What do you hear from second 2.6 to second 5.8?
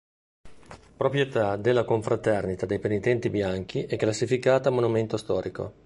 dei Penitenti Bianchi e classificata Monumento Storico.